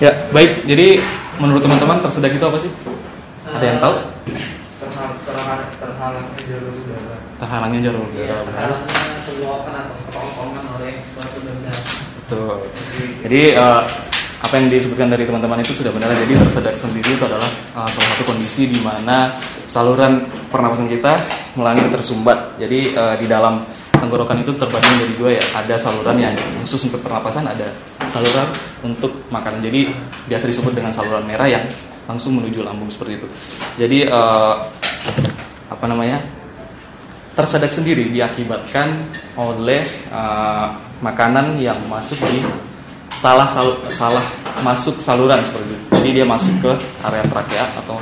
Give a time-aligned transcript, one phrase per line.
[0.00, 0.64] Ya, baik.
[0.64, 0.96] Jadi
[1.36, 2.72] menurut teman-teman tersedak itu apa sih?
[3.52, 3.94] Ada yang tahu?
[4.90, 8.24] terhalangnya jalur udara Terhalangnya jalur udara.
[8.24, 11.72] Ya, terhalangnya selokan atau ketongkongan oleh suatu benda.
[12.16, 12.54] Betul.
[13.28, 13.82] Jadi eh,
[14.40, 16.08] apa yang disebutkan dari teman-teman itu sudah benar.
[16.16, 19.36] Jadi tersedak sendiri itu adalah eh, salah satu kondisi di mana
[19.68, 21.20] saluran pernapasan kita
[21.60, 22.56] mulai tersumbat.
[22.56, 23.68] Jadi eh, di dalam
[24.00, 25.44] tenggorokan itu terbagi menjadi dua ya.
[25.60, 26.32] Ada saluran yang
[26.64, 27.68] khusus untuk pernapasan, ada
[28.08, 28.48] saluran
[28.84, 29.60] untuk makanan.
[29.64, 29.90] Jadi
[30.26, 31.64] biasa disebut dengan saluran merah yang
[32.08, 33.28] langsung menuju lambung seperti itu.
[33.78, 34.54] Jadi eh,
[35.70, 36.40] apa namanya?
[37.40, 38.90] tersedak sendiri diakibatkan
[39.38, 39.80] oleh
[40.12, 40.68] uh,
[41.00, 42.44] makanan yang masuk di
[43.16, 44.24] salah sal- salah
[44.60, 45.84] masuk saluran seperti itu.
[45.96, 47.96] Jadi dia masuk ke area trakea atau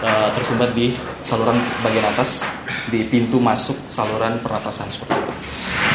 [0.00, 2.48] uh, tersumbat di saluran bagian atas
[2.88, 5.32] di pintu masuk saluran pernapasan seperti itu.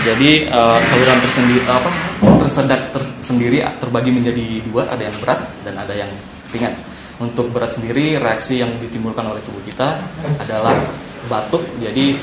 [0.05, 1.89] Jadi uh, saluran tersendiri apa
[2.21, 6.09] tersedak tersendiri terbagi menjadi dua, ada yang berat dan ada yang
[6.55, 6.73] ringan.
[7.17, 9.97] Untuk berat sendiri reaksi yang ditimbulkan oleh tubuh kita
[10.37, 10.77] adalah
[11.25, 11.65] batuk.
[11.81, 12.13] Jadi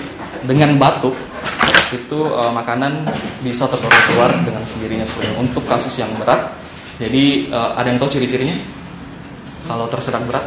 [0.46, 1.14] dengan batuk
[1.94, 3.06] itu eh, makanan
[3.42, 5.36] bisa terdorong keluar dengan sendirinya sebenarnya.
[5.38, 6.50] Untuk kasus yang berat,
[6.98, 8.54] jadi eh, ada yang tahu ciri-cirinya?
[9.64, 10.44] Kalau tersedak berat?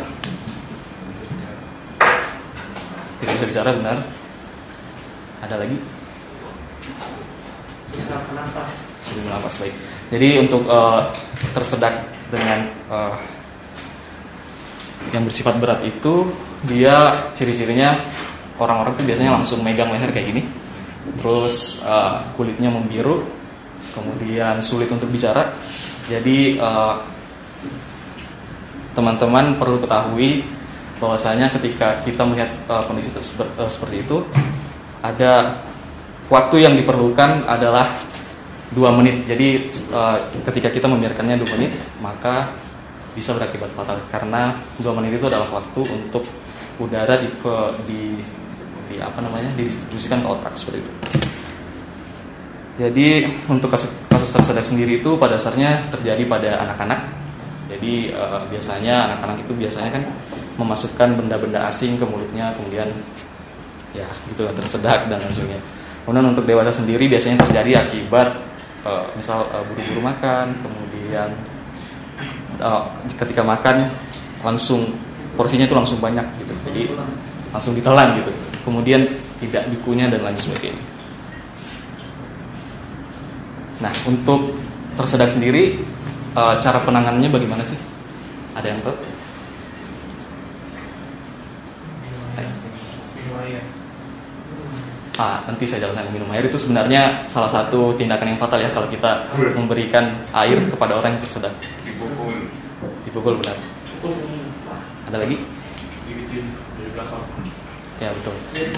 [3.17, 3.97] Tidak bisa bicara benar.
[5.43, 5.77] Ada lagi?
[7.93, 8.96] Bisa penapas.
[9.57, 9.75] Baik.
[10.11, 11.01] Jadi untuk eh,
[11.55, 11.93] tersedak
[12.27, 13.15] dengan eh,
[15.15, 16.27] yang bersifat berat itu
[16.67, 17.95] dia ciri-cirinya
[18.59, 20.43] orang-orang itu biasanya langsung megang leher kayak gini,
[21.19, 23.23] terus eh, kulitnya membiru,
[23.95, 25.51] kemudian sulit untuk bicara.
[26.07, 26.55] Jadi
[28.95, 30.47] teman-teman perlu ketahui
[30.97, 34.23] bahwasanya ketika kita melihat eh, kondisi tersebut- seperti itu
[35.03, 35.61] ada
[36.27, 37.91] waktu yang diperlukan adalah
[38.73, 39.23] dua menit.
[39.23, 40.17] Jadi eh,
[40.47, 41.71] ketika kita membiarkannya dua menit,
[42.03, 42.51] maka
[43.15, 46.21] bisa berakibat fatal karena dua menit itu adalah waktu untuk
[46.77, 47.55] udara di ke,
[47.89, 48.01] di,
[48.93, 50.91] di apa namanya didistribusikan ke otak seperti itu.
[52.77, 56.99] Jadi untuk kasus kasus tersedak sendiri itu pada dasarnya terjadi pada anak-anak.
[57.71, 60.03] Jadi eh, biasanya anak-anak itu biasanya kan
[60.57, 62.89] memasukkan benda-benda asing ke mulutnya, kemudian
[63.95, 65.63] ya gitu tersedak dan lain sebagainya.
[66.05, 68.29] Kemudian untuk dewasa sendiri biasanya terjadi akibat
[68.85, 71.29] eh, misal eh, buru-buru makan, kemudian
[72.61, 72.83] eh,
[73.17, 73.89] ketika makan
[74.43, 74.93] langsung
[75.33, 76.81] porsinya itu langsung banyak gitu, jadi
[77.53, 78.31] langsung ditelan gitu.
[78.67, 79.07] Kemudian
[79.39, 80.83] tidak dikunyah dan lain sebagainya.
[83.77, 84.57] Nah untuk
[84.97, 85.79] tersedak sendiri
[86.35, 87.79] eh, cara penanganannya bagaimana sih?
[88.57, 88.97] Ada yang tahu?
[95.17, 98.85] Ah, nanti saya jelaskan minum air itu sebenarnya salah satu tindakan yang fatal ya kalau
[98.85, 99.25] kita
[99.57, 101.53] memberikan air kepada orang yang tersedak.
[101.81, 102.37] dipukul
[103.01, 103.57] Dipukul benar.
[105.09, 105.57] Ada lagi?
[106.07, 106.45] dibikin
[106.79, 107.21] dari belakang
[107.97, 108.35] Ya betul.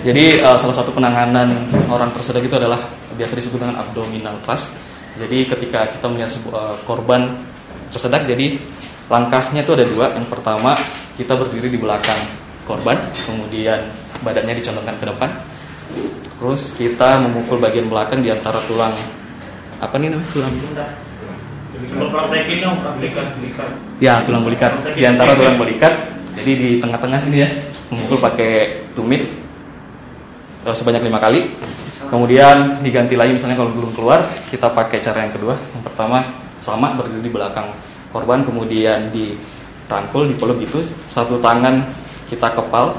[0.07, 1.51] Jadi eh, salah satu penanganan
[1.91, 2.79] orang tersedak itu adalah
[3.19, 4.79] biasa disebut dengan abdominal thrust.
[5.19, 7.35] Jadi ketika kita melihat sebuah eh, korban
[7.91, 8.55] tersedak, jadi
[9.11, 10.05] langkahnya itu ada dua.
[10.15, 10.79] Yang pertama
[11.19, 12.21] kita berdiri di belakang
[12.63, 12.95] korban,
[13.27, 13.91] kemudian
[14.23, 15.29] badannya dicondongkan ke depan.
[16.39, 18.95] Terus kita memukul bagian belakang di antara tulang
[19.79, 20.51] apa nih namanya tulang
[22.11, 23.69] praktekin dong, praktekan selikat
[23.99, 24.71] Ya, tulang belikat.
[24.95, 25.91] Di antara tulang belikat,
[26.39, 27.49] jadi di tengah-tengah sini ya,
[27.91, 29.27] memukul pakai tumit
[30.63, 31.43] eh, sebanyak lima kali.
[32.07, 35.55] Kemudian diganti lagi misalnya kalau belum keluar, kita pakai cara yang kedua.
[35.75, 36.23] Yang pertama
[36.63, 37.75] sama berdiri di belakang
[38.15, 40.79] korban, kemudian dirangkul, dipeluk itu.
[41.11, 41.83] Satu tangan
[42.31, 42.95] kita kepal,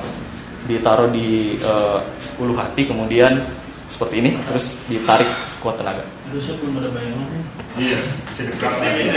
[0.69, 1.99] ditaruh di eh,
[2.41, 3.41] ulu hati, kemudian
[3.89, 6.05] seperti ini, terus ditarik sekuat tenaga.
[6.31, 7.29] Aduh, saya belum ada bayangan.
[7.79, 7.99] iya
[8.31, 8.77] bisa Coba.
[8.81, 9.11] Kevin,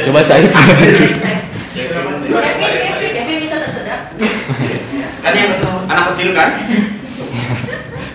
[3.63, 4.00] tersedak.
[5.24, 5.51] kan yang
[5.90, 6.50] anak kecil kan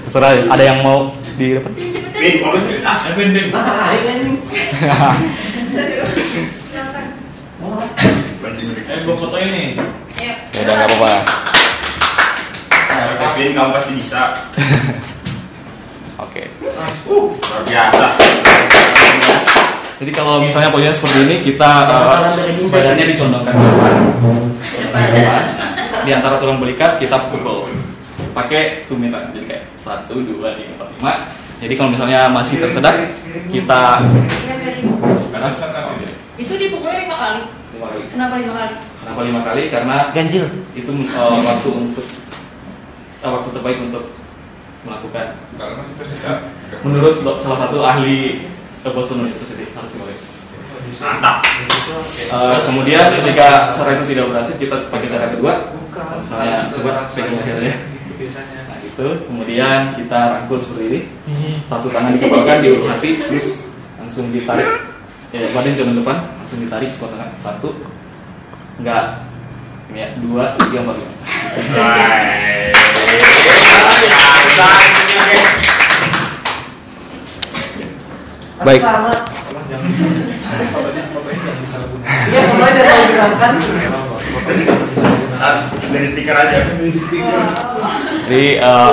[0.09, 1.73] Terserah, ada yang mau di cepet
[2.19, 2.63] Bin, fokus.
[2.83, 3.47] Ah, Bin, Bin.
[6.73, 7.07] Silakan.
[8.89, 9.79] Eh, gua foto ini.
[10.19, 10.35] Ya
[10.67, 11.58] udah nggak apa-apa.
[13.38, 14.35] Bin, kamu pasti bisa.
[16.26, 16.50] Oke.
[17.06, 18.06] Uh, luar biasa.
[20.02, 22.19] Jadi kalau misalnya posisinya seperti ini, kita uh,
[22.67, 23.94] badannya dicondongkan ke depan.
[26.02, 27.70] Di antara tulang belikat kita pukul
[28.35, 29.31] pakai tumitan.
[29.31, 31.12] Jadi kayak satu, dua, tiga, empat, lima.
[31.62, 33.06] Jadi kalau misalnya masih tersedak,
[33.55, 34.02] kita.
[36.38, 37.43] Itu dipukulnya lima kali.
[37.79, 38.02] lima kali.
[38.11, 38.75] Kenapa lima kali?
[39.02, 39.62] Kenapa lima kali?
[39.70, 40.46] Karena Ganjil.
[40.75, 42.06] itu uh, waktu untuk
[43.23, 44.05] waktu terbaik untuk
[44.87, 45.26] melakukan.
[45.59, 46.38] Kalau masih tersedak.
[46.87, 48.47] Menurut salah satu ahli
[48.87, 50.17] uh, Boston University harus dimulai.
[50.99, 51.44] Mantap.
[52.32, 55.53] Uh, kemudian ketika cara itu tidak berhasil kita pakai cara kedua.
[56.23, 57.75] Misalnya coba pegang lehernya
[58.67, 59.09] nah itu.
[59.26, 61.00] Kemudian kita rangkul seperti ini.
[61.67, 64.67] Satu tangan dikepalkan diulur hati terus langsung ditarik.
[65.35, 67.31] Ya badan jangan depan langsung ditarik sekuat tangan.
[67.43, 67.71] Satu.
[68.79, 69.26] Enggak.
[69.88, 71.88] Ini ya dua tiga empat lima
[78.69, 78.83] baik.
[85.89, 86.59] Dari stiker aja.
[88.29, 88.93] Jadi uh,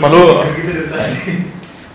[0.00, 0.24] perlu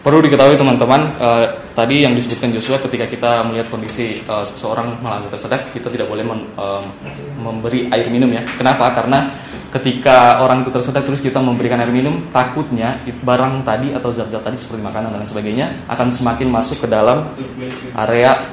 [0.06, 5.28] perlu diketahui teman-teman uh, tadi yang disebutkan Joshua ketika kita melihat kondisi uh, seseorang mengalami
[5.34, 6.84] tersedak kita tidak boleh men- um,
[7.42, 8.46] memberi air minum ya.
[8.56, 8.94] Kenapa?
[8.94, 9.32] Karena
[9.68, 14.56] ketika orang itu tersedak terus kita memberikan air minum takutnya barang tadi atau zat-zat tadi
[14.56, 17.28] seperti makanan dan lain sebagainya akan semakin masuk ke dalam
[17.96, 18.48] area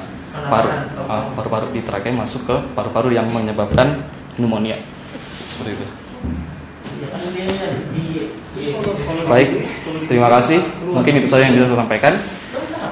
[0.51, 0.67] paru
[1.07, 4.03] uh, paru-paru di trakea masuk ke paru-paru yang menyebabkan
[4.35, 4.75] pneumonia
[5.55, 5.87] seperti itu.
[9.27, 9.49] Baik,
[10.07, 10.59] terima kasih.
[10.83, 12.13] Mungkin itu saja yang bisa saya sampaikan.